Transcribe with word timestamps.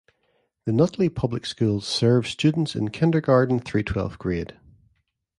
The 0.65 0.71
Nutley 0.71 1.09
Public 1.09 1.45
Schools 1.45 1.85
serve 1.87 2.25
students 2.25 2.73
in 2.75 2.89
kindergarten 2.89 3.59
through 3.59 3.83
twelfth 3.83 4.17
grade. 4.17 4.57